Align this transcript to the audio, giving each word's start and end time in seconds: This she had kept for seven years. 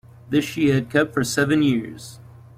This 0.31 0.43
she 0.45 0.69
had 0.69 0.89
kept 0.89 1.13
for 1.13 1.23
seven 1.23 1.61
years. 1.61 2.19